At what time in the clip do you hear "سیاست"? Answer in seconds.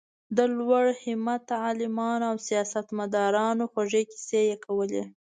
2.47-2.87